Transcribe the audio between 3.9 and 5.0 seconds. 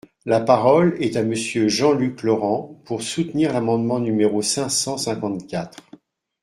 numéro cinq cent